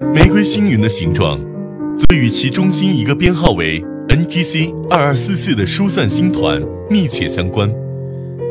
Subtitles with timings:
[0.00, 1.40] 玫瑰星云的形状，
[1.96, 7.68] 则与其中心一个编号为 NGC 二二四四的疏散星团密切相关。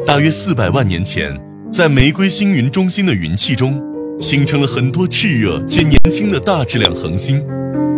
[0.06, 1.40] 大约四百万年前，
[1.72, 3.82] 在玫瑰星云中心的云气中，
[4.20, 7.42] 形成了很多炽热且年轻的大质量恒星，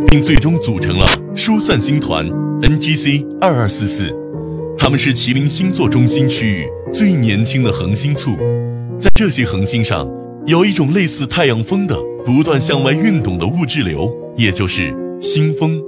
[0.05, 2.29] 并最终组成了疏散星团
[2.61, 4.15] NGC 二二四四。
[4.77, 8.37] 它们是麒麟星座中心区域最年轻的恒星簇。
[8.99, 10.07] 在这些恒星上，
[10.45, 11.97] 有一种类似太阳风的。
[12.29, 14.07] 不断向外运动的物质流，
[14.37, 15.81] 也就是星风，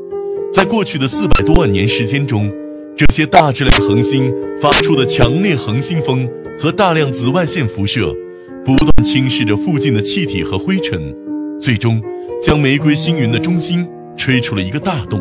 [0.51, 2.51] 在过去的四百多万年时间中，
[2.97, 8.11] 这些大质量恒星发出的强烈恒星风和大量紫外线辐射，
[8.65, 11.15] 不断侵蚀着附近的气体和灰尘，
[11.59, 12.01] 最终
[12.41, 15.19] 将玫瑰星云的中心吹出了一个大洞，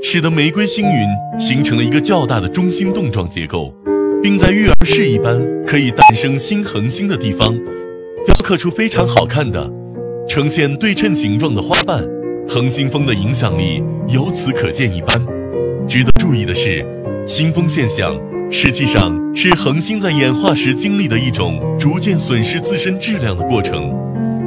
[0.00, 3.74] 使得玫瑰星云形成了一个较大的中心洞状结构，
[4.22, 7.52] 并在育儿室一般可以诞生新恒星的地方，
[8.24, 9.77] 雕刻出非常好看的。
[10.28, 12.06] 呈现对称形状的花瓣，
[12.46, 15.18] 恒星风的影响力由此可见一斑。
[15.88, 16.84] 值得注意的是，
[17.26, 18.14] 星风现象
[18.50, 23.90] 实际上是恒星在演化时经历的一种逐渐损失自身质量的过程。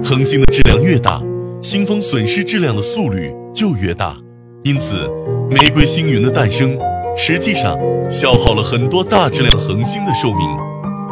[0.03, 1.19] 恒星的质量越大，
[1.63, 4.15] 星风损失质量的速率就越大。
[4.63, 5.09] 因此，
[5.49, 6.77] 玫瑰星云的诞生
[7.17, 7.75] 实际上
[8.07, 10.47] 消耗了很多大质量恒星的寿命。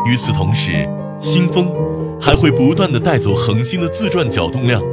[0.05, 0.87] 与此同时，
[1.19, 1.73] 星风。
[2.21, 4.83] 还会不断的带走恒星的自转角动量，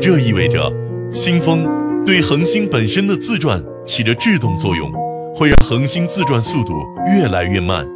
[0.00, 0.70] 这意味着
[1.10, 1.66] 星风
[2.04, 4.92] 对恒星本身的自转起着制动作用，
[5.34, 6.74] 会让恒星自转速度
[7.06, 7.88] 越来越慢。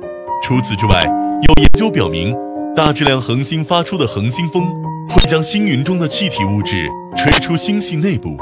[0.42, 2.34] 除此之外，有研究表明，
[2.74, 4.64] 大质量恒星发出的恒星风
[5.10, 8.34] 会将星云中的气体物质吹出星系内部，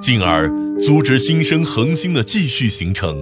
[0.00, 0.48] 进而
[0.80, 3.18] 阻止新生恒星的继续形成。